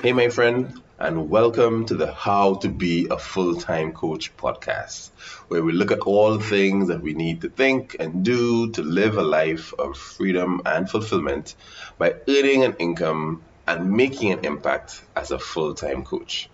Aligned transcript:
Hey, 0.00 0.12
my 0.12 0.28
friend, 0.28 0.80
and 1.00 1.28
welcome 1.28 1.84
to 1.86 1.96
the 1.96 2.12
How 2.12 2.54
to 2.56 2.68
Be 2.68 3.08
a 3.10 3.18
Full 3.18 3.56
Time 3.56 3.92
Coach 3.92 4.36
podcast, 4.36 5.10
where 5.48 5.64
we 5.64 5.72
look 5.72 5.90
at 5.90 5.98
all 5.98 6.38
the 6.38 6.44
things 6.44 6.86
that 6.86 7.02
we 7.02 7.14
need 7.14 7.40
to 7.40 7.48
think 7.48 7.96
and 7.98 8.24
do 8.24 8.70
to 8.72 8.82
live 8.82 9.16
a 9.18 9.22
life 9.22 9.74
of 9.76 9.96
freedom 9.98 10.62
and 10.64 10.88
fulfillment 10.88 11.56
by 11.98 12.14
earning 12.28 12.62
an 12.62 12.76
income 12.78 13.42
and 13.66 13.90
making 13.90 14.32
an 14.32 14.44
impact 14.44 15.02
as 15.16 15.32
a 15.32 15.38
full 15.40 15.74
time 15.74 16.04
coach. 16.04 16.48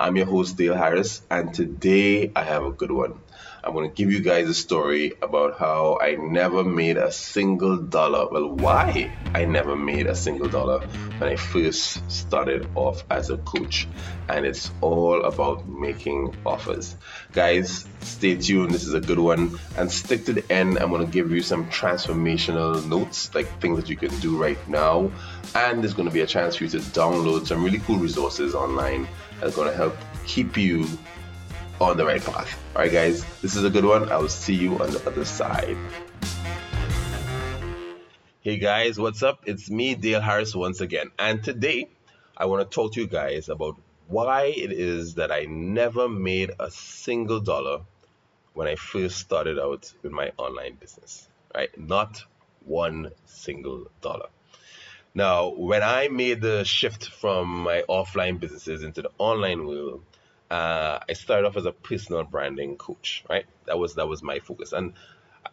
I'm 0.00 0.16
your 0.16 0.24
host, 0.24 0.56
Dale 0.56 0.74
Harris, 0.74 1.20
and 1.30 1.52
today 1.52 2.32
I 2.34 2.42
have 2.42 2.64
a 2.64 2.70
good 2.70 2.90
one. 2.90 3.20
I'm 3.62 3.74
going 3.74 3.86
to 3.86 3.94
give 3.94 4.10
you 4.10 4.20
guys 4.20 4.48
a 4.48 4.54
story 4.54 5.12
about 5.20 5.58
how 5.58 5.98
I 6.00 6.14
never 6.14 6.64
made 6.64 6.96
a 6.96 7.12
single 7.12 7.76
dollar. 7.76 8.26
Well, 8.30 8.48
why 8.48 9.12
I 9.34 9.44
never 9.44 9.76
made 9.76 10.06
a 10.06 10.16
single 10.16 10.48
dollar 10.48 10.80
when 11.18 11.28
I 11.28 11.36
first 11.36 12.10
started 12.10 12.66
off 12.74 13.04
as 13.10 13.28
a 13.28 13.36
coach. 13.36 13.86
And 14.30 14.46
it's 14.46 14.70
all 14.80 15.22
about 15.22 15.68
making 15.68 16.34
offers. 16.46 16.96
Guys, 17.32 17.84
stay 18.00 18.36
tuned. 18.36 18.70
This 18.70 18.84
is 18.84 18.94
a 18.94 19.00
good 19.02 19.18
one. 19.18 19.58
And 19.76 19.92
stick 19.92 20.24
to 20.24 20.32
the 20.32 20.50
end. 20.50 20.78
I'm 20.78 20.88
going 20.88 21.04
to 21.04 21.12
give 21.12 21.30
you 21.30 21.42
some 21.42 21.68
transformational 21.68 22.82
notes, 22.88 23.34
like 23.34 23.60
things 23.60 23.78
that 23.78 23.90
you 23.90 23.96
can 23.96 24.18
do 24.20 24.42
right 24.42 24.66
now. 24.66 25.12
And 25.54 25.82
there's 25.82 25.92
going 25.92 26.08
to 26.08 26.14
be 26.14 26.22
a 26.22 26.26
chance 26.26 26.56
for 26.56 26.64
you 26.64 26.70
to 26.70 26.78
download 26.78 27.46
some 27.46 27.62
really 27.62 27.80
cool 27.80 27.98
resources 27.98 28.54
online 28.54 29.06
that's 29.40 29.56
going 29.56 29.70
to 29.70 29.76
help 29.76 29.96
keep 30.26 30.56
you 30.56 30.86
on 31.80 31.96
the 31.96 32.04
right 32.04 32.22
path. 32.22 32.58
All 32.76 32.82
right, 32.82 32.92
guys, 32.92 33.24
this 33.40 33.56
is 33.56 33.64
a 33.64 33.70
good 33.70 33.84
one. 33.84 34.10
I 34.10 34.18
will 34.18 34.28
see 34.28 34.54
you 34.54 34.78
on 34.78 34.90
the 34.90 35.06
other 35.06 35.24
side. 35.24 35.76
Hey 38.42 38.58
guys, 38.58 38.98
what's 38.98 39.22
up? 39.22 39.42
It's 39.46 39.70
me, 39.70 39.94
Dale 39.94 40.20
Harris, 40.20 40.54
once 40.54 40.80
again. 40.80 41.10
And 41.18 41.44
today, 41.44 41.88
I 42.36 42.46
want 42.46 42.68
to 42.68 42.74
talk 42.74 42.94
to 42.94 43.00
you 43.00 43.06
guys 43.06 43.50
about 43.50 43.76
why 44.08 44.44
it 44.44 44.72
is 44.72 45.14
that 45.16 45.30
I 45.30 45.44
never 45.44 46.08
made 46.08 46.52
a 46.58 46.70
single 46.70 47.40
dollar 47.40 47.82
when 48.54 48.66
I 48.66 48.76
first 48.76 49.18
started 49.18 49.58
out 49.58 49.92
with 50.02 50.12
my 50.12 50.32
online 50.38 50.76
business, 50.76 51.28
right? 51.54 51.68
Not 51.78 52.24
one 52.64 53.10
single 53.26 53.90
dollar. 54.00 54.28
Now, 55.14 55.48
when 55.48 55.82
I 55.82 56.08
made 56.08 56.40
the 56.40 56.64
shift 56.64 57.08
from 57.10 57.48
my 57.48 57.82
offline 57.88 58.40
businesses 58.40 58.82
into 58.82 59.02
the 59.02 59.10
online 59.18 59.66
world, 59.66 60.04
uh, 60.50 60.98
I 61.08 61.12
started 61.14 61.46
off 61.46 61.56
as 61.56 61.64
a 61.66 61.72
personal 61.72 62.24
branding 62.24 62.76
coach, 62.76 63.24
right? 63.28 63.46
That 63.66 63.78
was 63.78 63.94
that 63.96 64.08
was 64.08 64.22
my 64.22 64.40
focus, 64.40 64.72
and 64.72 64.94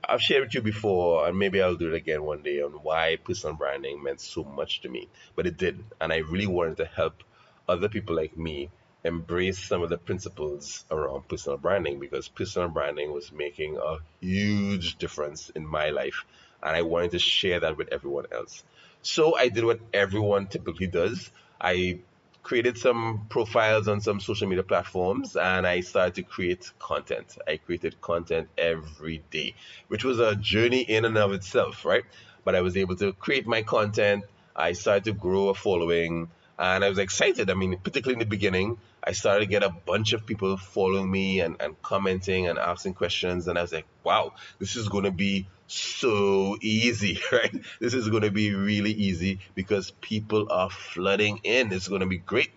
I've 0.04 0.22
shared 0.22 0.44
with 0.44 0.56
you 0.56 0.62
before, 0.62 1.28
and 1.28 1.38
maybe 1.38 1.62
I'll 1.62 1.76
do 1.76 1.90
it 1.90 1.96
again 1.96 2.24
one 2.24 2.44
day 2.44 2.62
on 2.62 2.72
why 2.72 3.18
personal 3.24 3.56
branding 3.56 4.04
meant 4.04 4.22
so 4.22 4.44
much 4.44 4.82
to 4.82 4.90
me. 4.90 5.08
But 5.36 5.48
it 5.48 5.58
did, 5.58 5.84
and 6.02 6.14
I 6.14 6.18
really 6.18 6.48
wanted 6.48 6.78
to 6.78 6.86
help 6.86 7.24
other 7.68 7.90
people 7.90 8.16
like 8.16 8.38
me 8.38 8.70
embrace 9.04 9.60
some 9.60 9.82
of 9.84 9.90
the 9.90 9.98
principles 9.98 10.86
around 10.92 11.28
personal 11.30 11.58
branding 11.58 12.00
because 12.00 12.28
personal 12.28 12.70
branding 12.70 13.12
was 13.12 13.32
making 13.32 13.78
a 13.78 13.98
huge 14.20 14.98
difference 14.98 15.50
in 15.52 15.66
my 15.66 15.90
life, 15.90 16.26
and 16.64 16.76
I 16.76 16.82
wanted 16.84 17.12
to 17.12 17.20
share 17.20 17.60
that 17.62 17.78
with 17.78 17.90
everyone 17.92 18.26
else. 18.32 18.64
So 19.08 19.38
I 19.38 19.48
did 19.48 19.64
what 19.64 19.80
everyone 19.94 20.48
typically 20.48 20.88
does. 20.88 21.32
I 21.62 22.00
created 22.44 22.78
some 22.78 23.26
profiles 23.30 23.88
on 23.88 24.02
some 24.02 24.20
social 24.20 24.50
media 24.50 24.64
platforms 24.64 25.38
and 25.38 25.66
I 25.66 25.80
started 25.80 26.16
to 26.16 26.24
create 26.24 26.70
content. 26.78 27.38
I 27.48 27.56
created 27.56 28.02
content 28.02 28.50
every 28.58 29.24
day, 29.32 29.56
which 29.88 30.04
was 30.04 30.20
a 30.20 30.36
journey 30.36 30.82
in 30.82 31.06
and 31.06 31.18
of 31.18 31.32
itself, 31.32 31.86
right? 31.86 32.04
But 32.44 32.56
I 32.56 32.60
was 32.60 32.76
able 32.76 32.98
to 32.98 33.14
create 33.14 33.48
my 33.48 33.62
content. 33.62 34.26
I 34.54 34.74
started 34.74 35.06
to 35.06 35.14
grow 35.14 35.48
a 35.48 35.54
following 35.54 36.28
and 36.60 36.84
I 36.84 36.90
was 36.90 36.98
excited. 36.98 37.50
I 37.50 37.54
mean, 37.54 37.80
particularly 37.80 38.16
in 38.16 38.20
the 38.20 38.26
beginning, 38.26 38.78
I 39.08 39.14
started 39.14 39.40
to 39.40 39.46
get 39.46 39.64
a 39.64 39.70
bunch 39.70 40.12
of 40.12 40.26
people 40.26 40.58
following 40.58 41.10
me 41.10 41.40
and, 41.40 41.56
and 41.62 41.82
commenting 41.82 42.48
and 42.48 42.60
asking 42.60 42.96
questions. 42.96 43.48
And 43.48 43.58
I 43.58 43.62
was 43.62 43.72
like, 43.72 43.86
wow, 44.04 44.34
this 44.60 44.76
is 44.76 44.90
going 44.90 45.06
to 45.06 45.12
be 45.12 45.48
so 45.68 46.58
easy, 46.62 47.18
right? 47.32 47.56
This 47.80 47.94
is 47.94 48.10
going 48.10 48.24
to 48.24 48.32
be 48.32 48.54
really 48.54 48.92
easy 48.92 49.40
because 49.56 49.92
people 50.02 50.52
are 50.52 50.70
flooding 50.70 51.40
in. 51.46 51.72
It's 51.72 51.88
going 51.88 52.02
to 52.02 52.08
be 52.08 52.18
great. 52.18 52.52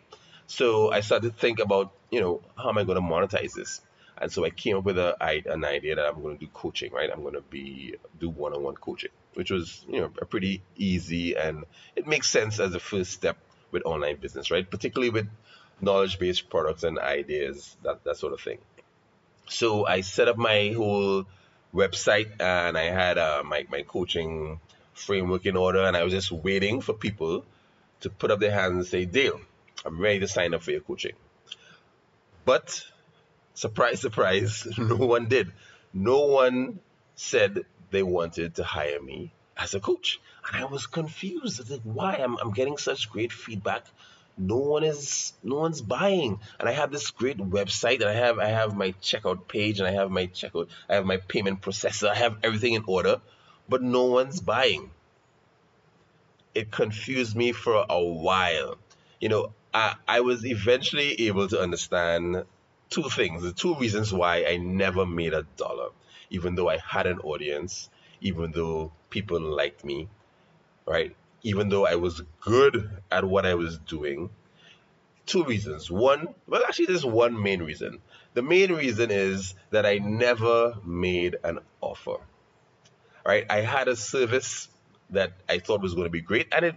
So 0.48 0.90
I 0.90 1.02
started 1.02 1.34
to 1.34 1.38
think 1.38 1.60
about, 1.60 1.92
you 2.10 2.20
know, 2.20 2.40
how 2.56 2.70
am 2.70 2.78
I 2.78 2.82
going 2.82 2.96
to 2.96 3.00
monetize 3.00 3.52
this? 3.52 3.80
And 4.18 4.32
so 4.32 4.44
I 4.44 4.50
came 4.50 4.76
up 4.76 4.82
with 4.82 4.98
a, 4.98 5.14
an 5.46 5.64
idea 5.64 5.94
that 5.94 6.04
I'm 6.04 6.20
going 6.20 6.36
to 6.36 6.44
do 6.44 6.50
coaching, 6.52 6.92
right? 6.92 7.10
I'm 7.12 7.22
going 7.22 7.34
to 7.34 7.42
be 7.42 7.94
do 8.18 8.28
one-on-one 8.28 8.74
coaching, 8.74 9.10
which 9.34 9.52
was, 9.52 9.86
you 9.88 10.00
know, 10.00 10.10
a 10.20 10.26
pretty 10.26 10.62
easy 10.76 11.36
and 11.36 11.62
it 11.94 12.08
makes 12.08 12.28
sense 12.28 12.58
as 12.58 12.74
a 12.74 12.80
first 12.80 13.12
step 13.12 13.36
with 13.70 13.84
online 13.86 14.16
business, 14.16 14.50
right? 14.50 14.68
Particularly 14.68 15.10
with 15.10 15.28
knowledge-based 15.82 16.50
products 16.50 16.82
and 16.84 16.98
ideas, 16.98 17.76
that 17.82 18.04
that 18.04 18.16
sort 18.16 18.32
of 18.32 18.40
thing. 18.40 18.58
So 19.48 19.86
I 19.86 20.02
set 20.02 20.28
up 20.28 20.36
my 20.36 20.72
whole 20.76 21.26
website 21.74 22.40
and 22.40 22.78
I 22.78 22.84
had 22.84 23.18
uh, 23.18 23.42
my, 23.44 23.66
my 23.70 23.82
coaching 23.82 24.60
framework 24.94 25.46
in 25.46 25.56
order 25.56 25.80
and 25.82 25.96
I 25.96 26.04
was 26.04 26.12
just 26.12 26.30
waiting 26.30 26.80
for 26.80 26.92
people 26.92 27.44
to 28.00 28.10
put 28.10 28.30
up 28.30 28.40
their 28.40 28.52
hands 28.52 28.74
and 28.74 28.86
say, 28.86 29.04
Dale, 29.04 29.40
I'm 29.84 30.00
ready 30.00 30.20
to 30.20 30.28
sign 30.28 30.54
up 30.54 30.62
for 30.62 30.70
your 30.70 30.80
coaching. 30.80 31.14
But 32.44 32.84
surprise, 33.54 34.00
surprise, 34.06 34.66
no 34.78 34.96
one 34.96 35.26
did. 35.26 35.52
No 35.92 36.26
one 36.26 36.80
said 37.16 37.64
they 37.90 38.02
wanted 38.02 38.56
to 38.56 38.64
hire 38.64 39.00
me 39.00 39.32
as 39.56 39.74
a 39.74 39.80
coach. 39.80 40.20
And 40.46 40.62
I 40.62 40.66
was 40.66 40.86
confused. 40.86 41.60
I 41.60 41.62
was 41.64 41.70
like, 41.70 41.80
why? 41.82 42.14
I'm, 42.14 42.36
I'm 42.38 42.52
getting 42.52 42.78
such 42.78 43.10
great 43.10 43.32
feedback 43.32 43.84
no 44.38 44.56
one 44.56 44.84
is 44.84 45.32
no 45.42 45.56
one's 45.56 45.80
buying. 45.80 46.38
And 46.58 46.68
i 46.68 46.72
have 46.72 46.90
this 46.92 47.10
great 47.10 47.38
website 47.38 48.00
and 48.00 48.08
i 48.08 48.14
have 48.14 48.38
i 48.38 48.48
have 48.48 48.76
my 48.76 48.92
checkout 49.02 49.48
page 49.48 49.78
and 49.80 49.88
i 49.88 49.92
have 49.92 50.10
my 50.10 50.26
checkout 50.26 50.68
i 50.88 50.94
have 50.94 51.04
my 51.06 51.18
payment 51.18 51.60
processor. 51.62 52.08
I 52.08 52.14
have 52.16 52.38
everything 52.42 52.74
in 52.74 52.84
order 52.86 53.20
but 53.68 53.82
no 53.82 54.06
one's 54.06 54.40
buying. 54.40 54.90
It 56.54 56.72
confused 56.72 57.36
me 57.36 57.52
for 57.52 57.86
a 57.88 58.02
while. 58.02 58.76
You 59.20 59.28
know 59.28 59.52
i 59.72 59.94
i 60.08 60.20
was 60.20 60.44
eventually 60.44 61.20
able 61.28 61.46
to 61.48 61.60
understand 61.60 62.44
two 62.88 63.04
things 63.04 63.42
the 63.42 63.52
two 63.52 63.74
reasons 63.76 64.12
why 64.12 64.44
i 64.44 64.56
never 64.56 65.06
made 65.06 65.32
a 65.32 65.46
dollar 65.56 65.90
even 66.30 66.54
though 66.54 66.68
i 66.68 66.78
had 66.78 67.06
an 67.06 67.18
audience 67.20 67.88
even 68.20 68.50
though 68.52 68.90
people 69.10 69.40
liked 69.40 69.84
me 69.84 70.08
right 70.86 71.14
even 71.42 71.68
though 71.68 71.86
I 71.86 71.96
was 71.96 72.22
good 72.40 72.90
at 73.10 73.24
what 73.24 73.46
I 73.46 73.54
was 73.54 73.78
doing. 73.78 74.30
Two 75.26 75.44
reasons. 75.44 75.90
One, 75.90 76.34
well, 76.46 76.62
actually, 76.66 76.86
there's 76.86 77.04
one 77.04 77.40
main 77.40 77.62
reason. 77.62 78.00
The 78.34 78.42
main 78.42 78.72
reason 78.72 79.10
is 79.10 79.54
that 79.70 79.86
I 79.86 79.98
never 79.98 80.76
made 80.84 81.36
an 81.44 81.60
offer. 81.80 82.16
Right? 83.24 83.46
I 83.48 83.60
had 83.60 83.88
a 83.88 83.96
service 83.96 84.68
that 85.10 85.32
I 85.48 85.58
thought 85.58 85.82
was 85.82 85.94
going 85.94 86.06
to 86.06 86.10
be 86.10 86.20
great, 86.20 86.48
and 86.52 86.64
it 86.64 86.74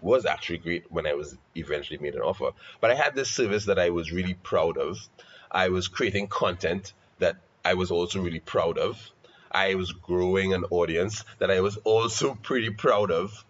was 0.00 0.26
actually 0.26 0.58
great 0.58 0.90
when 0.90 1.06
I 1.06 1.14
was 1.14 1.36
eventually 1.54 1.98
made 1.98 2.14
an 2.14 2.22
offer. 2.22 2.50
But 2.80 2.90
I 2.90 2.94
had 2.94 3.14
this 3.14 3.30
service 3.30 3.66
that 3.66 3.78
I 3.78 3.90
was 3.90 4.12
really 4.12 4.34
proud 4.34 4.76
of. 4.78 4.98
I 5.50 5.68
was 5.68 5.88
creating 5.88 6.28
content 6.28 6.92
that 7.18 7.36
I 7.64 7.74
was 7.74 7.90
also 7.90 8.20
really 8.20 8.40
proud 8.40 8.78
of. 8.78 9.10
I 9.50 9.74
was 9.74 9.92
growing 9.92 10.52
an 10.52 10.64
audience 10.70 11.24
that 11.38 11.50
I 11.50 11.60
was 11.60 11.76
also 11.78 12.34
pretty 12.34 12.70
proud 12.70 13.10
of 13.10 13.44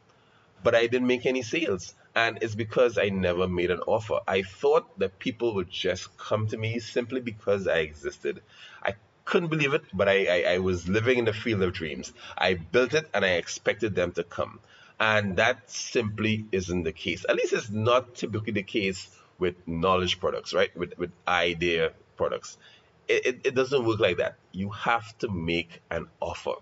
but 0.66 0.75
I 0.75 0.88
didn't 0.88 1.06
make 1.06 1.27
any 1.27 1.43
sales. 1.43 1.94
And 2.16 2.38
it's 2.43 2.56
because 2.56 2.99
I 2.99 3.09
never 3.10 3.47
made 3.47 3.71
an 3.71 3.78
offer. 3.87 4.19
I 4.27 4.43
thought 4.43 4.99
that 4.99 5.21
people 5.21 5.54
would 5.54 5.71
just 5.71 6.16
come 6.16 6.49
to 6.49 6.56
me 6.56 6.81
simply 6.81 7.21
because 7.21 7.69
I 7.69 7.78
existed. 7.91 8.43
I 8.82 8.94
couldn't 9.25 9.50
believe 9.50 9.75
it, 9.75 9.84
but 9.93 10.09
I, 10.09 10.19
I, 10.27 10.54
I 10.54 10.59
was 10.59 10.88
living 10.88 11.21
in 11.21 11.25
the 11.27 11.32
field 11.32 11.62
of 11.62 11.72
dreams. 11.72 12.12
I 12.37 12.54
built 12.54 12.94
it 12.94 13.09
and 13.15 13.25
I 13.25 13.34
expected 13.43 13.94
them 13.94 14.10
to 14.15 14.25
come. 14.25 14.59
And 14.99 15.37
that 15.37 15.71
simply 15.71 16.47
isn't 16.50 16.83
the 16.83 16.93
case. 16.93 17.25
At 17.28 17.37
least 17.37 17.53
it's 17.53 17.71
not 17.71 18.16
typically 18.16 18.54
the 18.54 18.65
case 18.65 19.09
with 19.39 19.54
knowledge 19.69 20.19
products, 20.19 20.53
right? 20.53 20.77
With, 20.77 20.98
with 20.98 21.12
idea 21.28 21.92
products. 22.16 22.59
It, 23.07 23.24
it, 23.24 23.41
it 23.45 23.54
doesn't 23.54 23.84
work 23.84 24.01
like 24.01 24.16
that. 24.16 24.34
You 24.51 24.71
have 24.71 25.16
to 25.19 25.28
make 25.28 25.80
an 25.92 26.09
offer 26.21 26.57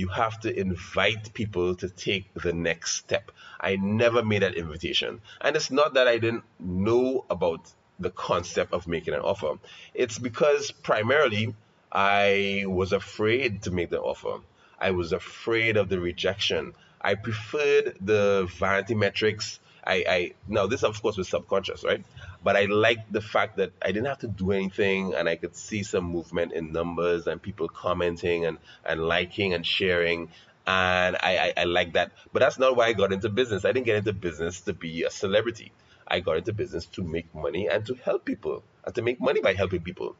you 0.00 0.08
have 0.08 0.40
to 0.40 0.48
invite 0.58 1.34
people 1.34 1.74
to 1.76 1.88
take 1.90 2.32
the 2.34 2.54
next 2.54 2.96
step. 2.96 3.30
I 3.60 3.76
never 3.76 4.24
made 4.24 4.42
that 4.42 4.54
invitation. 4.54 5.20
And 5.42 5.54
it's 5.56 5.70
not 5.70 5.94
that 5.94 6.08
I 6.08 6.16
didn't 6.16 6.44
know 6.58 7.26
about 7.28 7.70
the 7.98 8.10
concept 8.10 8.72
of 8.72 8.88
making 8.88 9.12
an 9.12 9.20
offer, 9.20 9.58
it's 9.92 10.18
because 10.18 10.70
primarily 10.70 11.54
I 11.92 12.64
was 12.66 12.92
afraid 12.92 13.62
to 13.64 13.70
make 13.70 13.90
the 13.90 14.00
offer. 14.00 14.40
I 14.78 14.92
was 14.92 15.12
afraid 15.12 15.76
of 15.76 15.90
the 15.90 16.00
rejection. 16.00 16.72
I 17.00 17.14
preferred 17.14 17.96
the 18.00 18.48
vanity 18.58 18.94
metrics. 18.94 19.60
I, 19.86 20.04
I 20.08 20.32
now 20.48 20.66
this 20.66 20.82
of 20.82 21.00
course 21.02 21.18
was 21.18 21.28
subconscious, 21.28 21.84
right? 21.84 22.02
But 22.42 22.56
I 22.56 22.64
liked 22.66 23.12
the 23.12 23.20
fact 23.20 23.56
that 23.58 23.72
I 23.82 23.88
didn't 23.88 24.06
have 24.06 24.18
to 24.20 24.28
do 24.28 24.52
anything 24.52 25.14
and 25.14 25.28
I 25.28 25.36
could 25.36 25.56
see 25.56 25.82
some 25.82 26.04
movement 26.04 26.52
in 26.52 26.72
numbers 26.72 27.26
and 27.26 27.40
people 27.40 27.68
commenting 27.68 28.46
and, 28.46 28.58
and 28.84 29.02
liking 29.06 29.52
and 29.54 29.66
sharing. 29.66 30.30
and 30.66 31.16
I, 31.16 31.52
I, 31.56 31.62
I 31.62 31.64
like 31.64 31.94
that. 31.94 32.12
But 32.32 32.40
that's 32.40 32.58
not 32.58 32.76
why 32.76 32.86
I 32.86 32.92
got 32.94 33.12
into 33.12 33.28
business. 33.28 33.64
I 33.64 33.72
didn't 33.72 33.86
get 33.86 33.96
into 33.96 34.12
business 34.12 34.60
to 34.62 34.72
be 34.72 35.04
a 35.04 35.10
celebrity. 35.10 35.72
I 36.06 36.20
got 36.20 36.38
into 36.38 36.52
business 36.52 36.86
to 36.96 37.02
make 37.02 37.34
money 37.34 37.68
and 37.68 37.86
to 37.86 37.94
help 37.94 38.24
people 38.24 38.64
and 38.84 38.94
to 38.94 39.02
make 39.02 39.20
money 39.20 39.40
by 39.40 39.54
helping 39.54 39.82
people. 39.82 40.16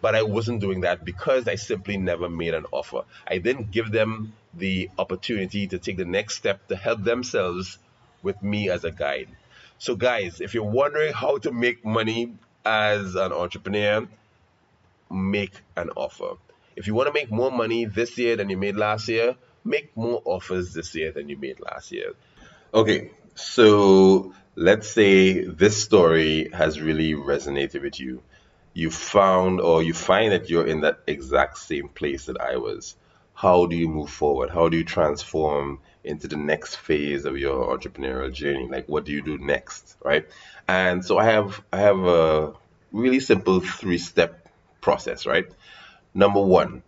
But 0.00 0.14
I 0.14 0.22
wasn't 0.22 0.60
doing 0.60 0.82
that 0.82 1.04
because 1.04 1.48
I 1.48 1.56
simply 1.56 1.96
never 1.98 2.28
made 2.28 2.54
an 2.54 2.66
offer. 2.72 3.02
I 3.26 3.38
didn't 3.38 3.70
give 3.70 3.90
them 3.92 4.34
the 4.54 4.90
opportunity 4.98 5.66
to 5.68 5.78
take 5.78 5.96
the 5.96 6.04
next 6.04 6.36
step 6.36 6.66
to 6.68 6.76
help 6.76 7.02
themselves 7.04 7.78
with 8.22 8.42
me 8.42 8.70
as 8.70 8.84
a 8.84 8.90
guide. 8.92 9.28
So, 9.78 9.94
guys, 9.94 10.40
if 10.40 10.54
you're 10.54 10.64
wondering 10.64 11.12
how 11.12 11.38
to 11.38 11.52
make 11.52 11.84
money 11.84 12.34
as 12.64 13.14
an 13.14 13.32
entrepreneur, 13.32 14.08
make 15.10 15.52
an 15.76 15.90
offer. 15.96 16.36
If 16.76 16.86
you 16.86 16.94
want 16.94 17.08
to 17.08 17.12
make 17.12 17.30
more 17.30 17.50
money 17.50 17.84
this 17.84 18.18
year 18.18 18.36
than 18.36 18.50
you 18.50 18.56
made 18.56 18.76
last 18.76 19.08
year, 19.08 19.36
make 19.64 19.96
more 19.96 20.22
offers 20.24 20.72
this 20.72 20.94
year 20.94 21.12
than 21.12 21.28
you 21.28 21.36
made 21.36 21.60
last 21.60 21.92
year. 21.92 22.12
Okay, 22.72 23.10
so 23.34 24.34
let's 24.54 24.88
say 24.88 25.44
this 25.44 25.82
story 25.82 26.50
has 26.52 26.80
really 26.80 27.14
resonated 27.14 27.82
with 27.82 28.00
you. 28.00 28.22
You 28.74 28.90
found 28.90 29.60
or 29.60 29.82
you 29.82 29.94
find 29.94 30.32
that 30.32 30.50
you're 30.50 30.66
in 30.66 30.80
that 30.82 31.00
exact 31.06 31.58
same 31.58 31.88
place 31.88 32.26
that 32.26 32.40
I 32.40 32.56
was. 32.56 32.94
How 33.36 33.66
do 33.66 33.76
you 33.76 33.86
move 33.86 34.08
forward? 34.08 34.48
How 34.48 34.70
do 34.70 34.78
you 34.78 34.84
transform 34.84 35.80
into 36.02 36.26
the 36.26 36.36
next 36.36 36.76
phase 36.76 37.26
of 37.26 37.36
your 37.36 37.76
entrepreneurial 37.76 38.32
journey? 38.32 38.66
Like 38.66 38.88
what 38.88 39.04
do 39.04 39.12
you 39.12 39.20
do 39.20 39.36
next, 39.36 39.94
right? 40.02 40.26
And 40.66 41.04
so 41.04 41.18
I 41.18 41.26
have 41.26 41.62
I 41.70 41.80
have 41.80 41.98
a 41.98 42.54
really 42.92 43.20
simple 43.20 43.60
three-step 43.60 44.48
process, 44.80 45.26
right? 45.26 45.44
Number 46.14 46.40
1, 46.40 46.82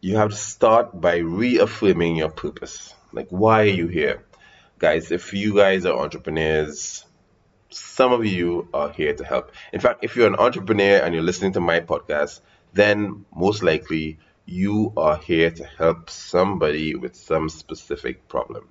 you 0.00 0.16
have 0.16 0.30
to 0.30 0.36
start 0.36 1.00
by 1.00 1.18
reaffirming 1.18 2.16
your 2.16 2.30
purpose. 2.30 2.92
Like, 3.12 3.28
why 3.28 3.62
are 3.62 3.76
you 3.80 3.86
here? 3.86 4.24
Guys, 4.80 5.12
if 5.12 5.32
you 5.32 5.54
guys 5.54 5.86
are 5.86 5.96
entrepreneurs, 5.96 7.04
some 7.70 8.12
of 8.12 8.26
you 8.26 8.68
are 8.74 8.90
here 8.90 9.14
to 9.14 9.24
help. 9.24 9.52
In 9.72 9.80
fact, 9.80 10.00
if 10.02 10.16
you're 10.16 10.26
an 10.26 10.34
entrepreneur 10.34 10.98
and 10.98 11.14
you're 11.14 11.22
listening 11.22 11.52
to 11.52 11.60
my 11.60 11.78
podcast, 11.78 12.40
then 12.72 13.24
most 13.34 13.62
likely 13.62 14.18
you 14.46 14.92
are 14.96 15.16
here 15.16 15.50
to 15.50 15.64
help 15.64 16.08
somebody 16.08 16.94
with 16.94 17.16
some 17.16 17.48
specific 17.48 18.28
problem. 18.28 18.68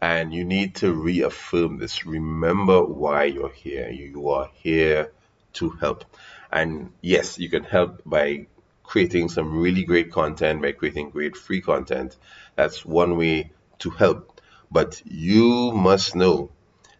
And 0.00 0.32
you 0.32 0.44
need 0.44 0.76
to 0.76 0.92
reaffirm 0.94 1.78
this. 1.78 2.06
Remember 2.06 2.82
why 2.82 3.24
you're 3.24 3.52
here. 3.52 3.90
You 3.90 4.30
are 4.30 4.50
here 4.54 5.12
to 5.54 5.70
help. 5.70 6.06
And 6.50 6.92
yes, 7.02 7.38
you 7.38 7.50
can 7.50 7.64
help 7.64 8.00
by 8.06 8.46
creating 8.82 9.28
some 9.28 9.60
really 9.60 9.84
great 9.84 10.10
content, 10.10 10.62
by 10.62 10.72
creating 10.72 11.10
great 11.10 11.36
free 11.36 11.60
content. 11.60 12.16
That's 12.56 12.84
one 12.84 13.18
way 13.18 13.52
to 13.80 13.90
help. 13.90 14.40
But 14.70 15.02
you 15.04 15.72
must 15.72 16.16
know 16.16 16.50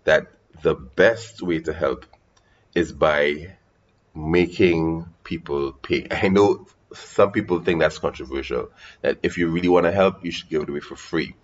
that 0.05 0.26
the 0.62 0.75
best 0.75 1.40
way 1.40 1.61
to 1.61 1.72
help 1.72 2.05
is 2.75 2.93
by 2.93 3.56
making 4.14 5.06
people 5.25 5.72
pay. 5.72 6.06
I 6.11 6.28
know 6.28 6.67
some 6.95 7.33
people 7.33 7.61
think 7.61 7.81
that's 7.81 7.99
controversial, 7.99 8.71
that 9.03 9.19
if 9.23 9.39
you 9.39 9.49
really 9.49 9.69
want 9.69 9.87
to 9.87 9.93
help, 9.93 10.25
you 10.25 10.31
should 10.31 10.49
give 10.49 10.63
it 10.63 10.69
away 10.69 10.81
for 10.81 10.97
free. 10.97 11.35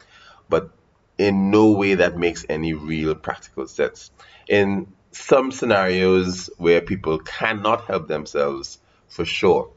But 0.49 0.71
in 1.19 1.51
no 1.51 1.73
way 1.73 1.95
that 1.95 2.17
makes 2.17 2.45
any 2.49 2.75
real 2.75 3.15
practical 3.15 3.67
sense. 3.67 4.11
In 4.49 4.89
some 5.13 5.51
scenarios 5.51 6.51
where 6.59 6.81
people 6.81 7.19
cannot 7.19 7.87
help 7.87 8.07
themselves, 8.07 8.79
for 9.09 9.25
sure, 9.25 9.71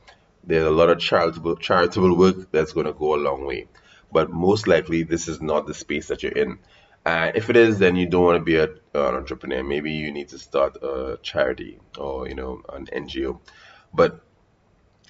there's 0.44 0.66
a 0.66 0.72
lot 0.72 0.90
of 0.90 1.00
charitable 1.00 1.56
charitable 1.58 2.18
work 2.18 2.52
that's 2.52 2.74
going 2.74 2.88
to 2.88 2.94
go 2.94 3.16
a 3.16 3.18
long 3.18 3.46
way. 3.46 3.68
But 4.12 4.32
most 4.32 4.68
likely, 4.68 5.04
this 5.04 5.28
is 5.28 5.42
not 5.42 5.68
the 5.68 5.74
space 5.74 6.08
that 6.08 6.24
you're 6.24 6.32
in. 6.32 6.60
And 7.06 7.36
if 7.36 7.50
it 7.50 7.56
is, 7.56 7.80
then 7.80 7.96
you 7.96 8.08
don't 8.08 8.24
want 8.24 8.38
to 8.38 8.44
be 8.44 8.58
a, 8.58 8.66
an 8.66 9.16
entrepreneur. 9.16 9.64
Maybe 9.64 9.92
you 9.92 10.12
need 10.12 10.30
to 10.30 10.40
start 10.40 10.78
a 10.84 11.20
charity 11.22 11.80
or 11.98 12.28
you 12.28 12.36
know 12.36 12.62
an 12.74 12.88
NGO. 12.88 13.40
But 13.94 14.22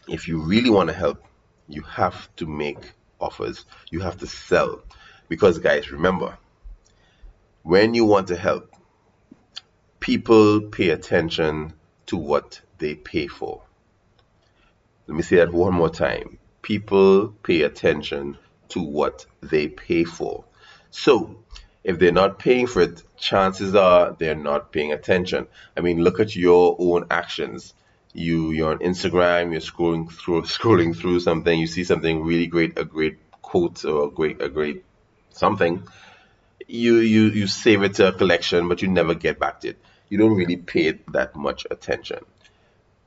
if 0.09 0.27
you 0.27 0.39
really 0.41 0.69
want 0.69 0.89
to 0.89 0.95
help, 0.95 1.23
you 1.67 1.81
have 1.83 2.33
to 2.37 2.45
make 2.45 2.79
offers. 3.19 3.65
You 3.91 3.99
have 4.01 4.17
to 4.17 4.27
sell, 4.27 4.81
because 5.27 5.59
guys, 5.59 5.91
remember, 5.91 6.37
when 7.63 7.93
you 7.93 8.05
want 8.05 8.27
to 8.27 8.35
help, 8.35 8.73
people 9.99 10.61
pay 10.61 10.89
attention 10.89 11.73
to 12.07 12.17
what 12.17 12.61
they 12.79 12.95
pay 12.95 13.27
for. 13.27 13.61
Let 15.07 15.15
me 15.15 15.23
say 15.23 15.37
that 15.37 15.51
one 15.51 15.73
more 15.73 15.89
time. 15.89 16.39
People 16.61 17.29
pay 17.43 17.61
attention 17.63 18.37
to 18.69 18.81
what 18.81 19.25
they 19.41 19.67
pay 19.67 20.03
for. 20.03 20.45
So, 20.91 21.43
if 21.83 21.97
they're 21.97 22.11
not 22.11 22.39
paying 22.39 22.67
for 22.67 22.81
it, 22.81 23.03
chances 23.17 23.75
are 23.75 24.15
they're 24.19 24.35
not 24.35 24.71
paying 24.71 24.91
attention. 24.91 25.47
I 25.75 25.81
mean, 25.81 26.03
look 26.03 26.19
at 26.19 26.35
your 26.35 26.75
own 26.79 27.05
actions. 27.09 27.73
You 28.19 28.51
you're 28.51 28.71
on 28.71 28.79
Instagram, 28.79 29.51
you're 29.53 29.67
scrolling 29.71 30.11
through 30.11 30.41
scrolling 30.57 30.93
through 30.95 31.19
something, 31.21 31.57
you 31.57 31.67
see 31.67 31.85
something 31.85 32.23
really 32.23 32.47
great, 32.47 32.77
a 32.77 32.83
great 32.83 33.17
quote 33.41 33.85
or 33.85 34.07
a 34.07 34.11
great 34.11 34.41
a 34.41 34.49
great 34.49 34.83
something. 35.31 35.87
You 36.67 36.97
you 36.97 37.23
you 37.39 37.47
save 37.47 37.83
it 37.83 37.93
to 37.95 38.09
a 38.09 38.11
collection, 38.11 38.67
but 38.67 38.81
you 38.81 38.89
never 38.89 39.15
get 39.15 39.39
back 39.39 39.61
to 39.61 39.69
it. 39.69 39.77
You 40.09 40.17
don't 40.17 40.35
really 40.35 40.57
pay 40.57 40.85
it 40.87 41.11
that 41.13 41.35
much 41.35 41.65
attention. 41.71 42.19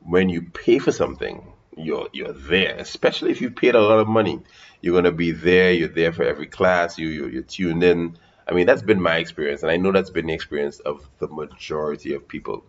When 0.01 0.31
you 0.31 0.43
pay 0.43 0.79
for 0.79 0.93
something, 0.93 1.53
you're 1.77 2.09
you're 2.13 2.33
there. 2.33 2.77
Especially 2.79 3.31
if 3.33 3.41
you 3.43 3.51
paid 3.51 3.75
a 3.75 3.81
lot 3.81 3.99
of 3.99 4.09
money, 4.09 4.41
you're 4.81 4.95
gonna 4.95 5.13
be 5.13 5.33
there. 5.33 5.73
You're 5.73 5.89
there 6.01 6.13
for 6.13 6.25
every 6.25 6.47
class. 6.47 6.99
You 6.99 7.09
you 7.09 7.27
you're 7.29 7.43
tuned 7.43 7.85
in. 7.85 8.17
I 8.49 8.53
mean, 8.55 8.67
that's 8.67 8.83
been 8.83 9.01
my 9.01 9.17
experience, 9.17 9.63
and 9.63 9.71
I 9.71 9.77
know 9.77 9.93
that's 9.93 10.11
been 10.11 10.27
the 10.27 10.35
experience 10.35 10.81
of 10.81 11.09
the 11.19 11.29
majority 11.29 12.15
of 12.15 12.27
people. 12.27 12.65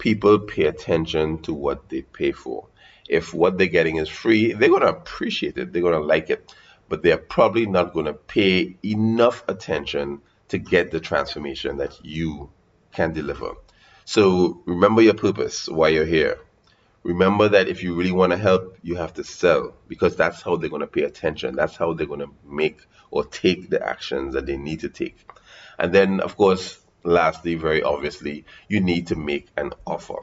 People 0.00 0.40
pay 0.40 0.64
attention 0.64 1.42
to 1.42 1.54
what 1.54 1.88
they 1.88 2.02
pay 2.02 2.32
for. 2.32 2.66
If 3.08 3.32
what 3.32 3.56
they're 3.56 3.68
getting 3.68 3.96
is 3.96 4.08
free, 4.08 4.52
they're 4.52 4.68
gonna 4.68 4.86
appreciate 4.86 5.56
it. 5.58 5.72
They're 5.72 5.82
gonna 5.82 6.00
like 6.00 6.30
it, 6.30 6.52
but 6.88 7.04
they're 7.04 7.18
probably 7.18 7.66
not 7.66 7.94
gonna 7.94 8.14
pay 8.14 8.76
enough 8.84 9.44
attention 9.46 10.22
to 10.48 10.58
get 10.58 10.90
the 10.90 10.98
transformation 10.98 11.76
that 11.76 12.04
you 12.04 12.50
can 12.92 13.12
deliver. 13.12 13.52
So 14.04 14.62
remember 14.66 15.02
your 15.02 15.14
purpose, 15.14 15.68
why 15.68 15.90
you're 15.90 16.04
here 16.04 16.40
remember 17.02 17.48
that 17.48 17.68
if 17.68 17.82
you 17.82 17.94
really 17.94 18.12
want 18.12 18.32
to 18.32 18.38
help, 18.38 18.76
you 18.82 18.96
have 18.96 19.14
to 19.14 19.24
sell 19.24 19.74
because 19.88 20.16
that's 20.16 20.42
how 20.42 20.56
they're 20.56 20.70
going 20.70 20.80
to 20.80 20.86
pay 20.86 21.02
attention. 21.02 21.54
That's 21.56 21.76
how 21.76 21.94
they're 21.94 22.06
going 22.06 22.20
to 22.20 22.30
make 22.44 22.80
or 23.10 23.24
take 23.24 23.70
the 23.70 23.84
actions 23.86 24.34
that 24.34 24.46
they 24.46 24.56
need 24.56 24.80
to 24.80 24.88
take. 24.88 25.16
And 25.78 25.92
then, 25.92 26.20
of 26.20 26.36
course, 26.36 26.78
lastly, 27.02 27.54
very 27.54 27.82
obviously, 27.82 28.44
you 28.68 28.80
need 28.80 29.08
to 29.08 29.16
make 29.16 29.48
an 29.56 29.72
offer, 29.86 30.20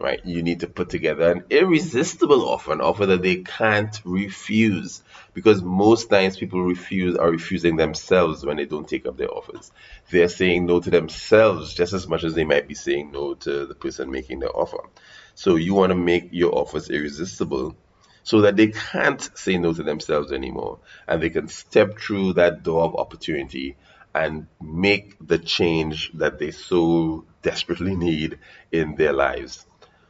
right? 0.00 0.20
You 0.24 0.42
need 0.42 0.60
to 0.60 0.66
put 0.66 0.90
together 0.90 1.30
an 1.30 1.44
irresistible 1.50 2.48
offer, 2.48 2.72
an 2.72 2.80
offer 2.80 3.06
that 3.06 3.22
they 3.22 3.36
can't 3.36 4.00
refuse 4.04 5.02
because 5.34 5.62
most 5.62 6.10
times 6.10 6.36
people 6.36 6.62
refuse 6.62 7.16
are 7.16 7.30
refusing 7.30 7.76
themselves 7.76 8.44
when 8.44 8.56
they 8.56 8.64
don't 8.66 8.88
take 8.88 9.06
up 9.06 9.16
their 9.16 9.32
offers. 9.32 9.70
They're 10.10 10.28
saying 10.28 10.66
no 10.66 10.80
to 10.80 10.90
themselves 10.90 11.74
just 11.74 11.92
as 11.92 12.08
much 12.08 12.24
as 12.24 12.34
they 12.34 12.44
might 12.44 12.68
be 12.68 12.74
saying 12.74 13.12
no 13.12 13.34
to 13.34 13.66
the 13.66 13.74
person 13.74 14.10
making 14.10 14.40
the 14.40 14.50
offer. 14.50 14.88
So 15.34 15.56
you 15.56 15.74
want 15.74 15.90
to 15.90 15.96
make 15.96 16.30
your 16.32 16.54
offers 16.54 16.90
irresistible 16.90 17.76
so 18.24 18.42
that 18.42 18.56
they 18.56 18.66
can't 18.68 19.30
say 19.38 19.56
no 19.56 19.72
to 19.72 19.82
themselves 19.82 20.32
anymore 20.32 20.78
and 21.06 21.22
they 21.22 21.30
can 21.30 21.48
step 21.48 21.98
through 21.98 22.34
that 22.34 22.62
door 22.62 22.84
of 22.84 22.96
opportunity 22.96 23.76
and 24.14 24.46
make 24.60 25.16
the 25.26 25.38
change 25.38 26.10
that 26.14 26.38
they 26.38 26.50
so 26.50 27.24
desperately 27.42 27.94
need 27.94 28.38
in 28.72 28.96
their 28.96 29.12
lives. 29.12 29.66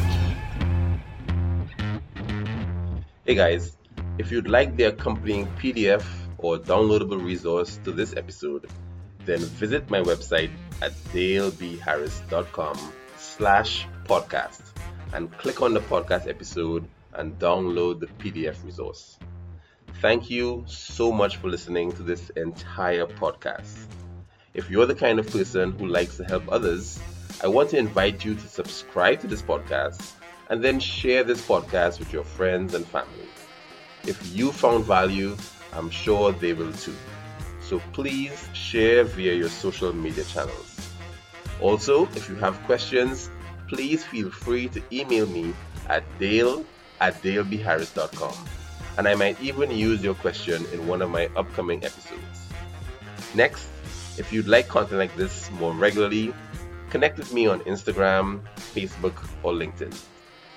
Hey 3.26 3.34
guys, 3.34 3.76
if 4.18 4.30
you'd 4.30 4.48
like 4.48 4.76
the 4.76 4.84
accompanying 4.84 5.46
PDF 5.58 6.04
or 6.38 6.58
downloadable 6.58 7.22
resource 7.22 7.80
to 7.84 7.90
this 7.90 8.14
episode, 8.16 8.70
then 9.24 9.40
visit 9.40 9.90
my 9.90 10.00
website 10.00 10.50
at 10.80 10.92
dalebharris.com 11.12 12.78
slash 13.16 13.88
podcast 14.04 14.75
and 15.12 15.32
click 15.38 15.62
on 15.62 15.74
the 15.74 15.80
podcast 15.80 16.28
episode 16.28 16.86
and 17.14 17.38
download 17.38 18.00
the 18.00 18.06
PDF 18.06 18.64
resource. 18.64 19.18
Thank 20.00 20.28
you 20.30 20.64
so 20.66 21.10
much 21.10 21.36
for 21.36 21.48
listening 21.48 21.92
to 21.92 22.02
this 22.02 22.30
entire 22.30 23.06
podcast. 23.06 23.86
If 24.54 24.70
you're 24.70 24.86
the 24.86 24.94
kind 24.94 25.18
of 25.18 25.30
person 25.30 25.72
who 25.72 25.86
likes 25.86 26.16
to 26.18 26.24
help 26.24 26.44
others, 26.50 26.98
I 27.42 27.48
want 27.48 27.70
to 27.70 27.78
invite 27.78 28.24
you 28.24 28.34
to 28.34 28.48
subscribe 28.48 29.20
to 29.20 29.26
this 29.26 29.42
podcast 29.42 30.12
and 30.48 30.62
then 30.62 30.80
share 30.80 31.24
this 31.24 31.46
podcast 31.46 31.98
with 31.98 32.12
your 32.12 32.24
friends 32.24 32.74
and 32.74 32.86
family. 32.86 33.28
If 34.06 34.34
you 34.34 34.52
found 34.52 34.84
value, 34.84 35.36
I'm 35.72 35.90
sure 35.90 36.32
they 36.32 36.52
will 36.52 36.72
too. 36.72 36.94
So 37.60 37.80
please 37.92 38.48
share 38.52 39.04
via 39.04 39.34
your 39.34 39.48
social 39.48 39.92
media 39.92 40.24
channels. 40.24 40.90
Also, 41.60 42.04
if 42.14 42.28
you 42.28 42.36
have 42.36 42.62
questions, 42.64 43.28
please 43.68 44.04
feel 44.04 44.30
free 44.30 44.68
to 44.68 44.82
email 44.92 45.26
me 45.26 45.54
at 45.88 46.04
dale 46.18 46.64
at 47.00 47.22
dalebharris.com 47.22 48.34
and 48.98 49.06
I 49.06 49.14
might 49.14 49.40
even 49.40 49.70
use 49.70 50.02
your 50.02 50.14
question 50.14 50.64
in 50.72 50.86
one 50.86 51.02
of 51.02 51.10
my 51.10 51.28
upcoming 51.36 51.84
episodes. 51.84 52.48
Next, 53.34 53.68
if 54.18 54.32
you'd 54.32 54.48
like 54.48 54.68
content 54.68 54.98
like 54.98 55.14
this 55.16 55.50
more 55.52 55.72
regularly, 55.74 56.32
connect 56.90 57.18
with 57.18 57.32
me 57.32 57.46
on 57.46 57.60
Instagram, 57.60 58.40
Facebook, 58.56 59.28
or 59.42 59.52
LinkedIn. 59.52 59.92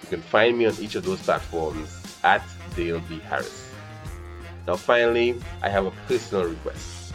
You 0.04 0.08
can 0.08 0.22
find 0.22 0.58
me 0.58 0.66
on 0.68 0.76
each 0.80 0.96
of 0.96 1.04
those 1.04 1.22
platforms 1.22 2.18
at 2.24 2.42
Dale 2.76 3.02
B. 3.10 3.20
Harris. 3.20 3.70
Now, 4.66 4.78
finally, 4.78 5.36
I 5.62 5.70
have 5.70 5.86
a 5.86 5.92
personal 6.08 6.46
request. 6.46 7.14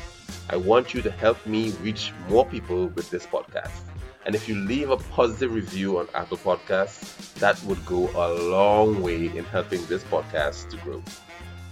I 0.50 0.56
want 0.56 0.92
you 0.92 1.00
to 1.02 1.10
help 1.10 1.44
me 1.46 1.70
reach 1.82 2.12
more 2.28 2.44
people 2.44 2.88
with 2.88 3.08
this 3.08 3.24
podcast. 3.24 3.80
And 4.26 4.34
if 4.34 4.48
you 4.48 4.54
leave 4.54 4.90
a 4.90 4.96
positive 4.96 5.52
review 5.52 5.98
on 5.98 6.08
Apple 6.14 6.38
Podcasts, 6.38 7.34
that 7.34 7.62
would 7.64 7.84
go 7.84 8.08
a 8.14 8.32
long 8.50 9.02
way 9.02 9.26
in 9.26 9.44
helping 9.44 9.84
this 9.86 10.02
podcast 10.04 10.70
to 10.70 10.76
grow. 10.78 11.02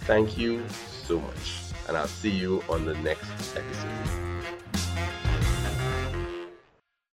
Thank 0.01 0.37
you 0.37 0.63
so 0.69 1.21
much, 1.21 1.55
and 1.89 1.97
I'll 1.97 2.07
see 2.07 2.31
you 2.31 2.63
on 2.69 2.85
the 2.85 2.95
next 2.97 3.57
episode. 3.57 4.42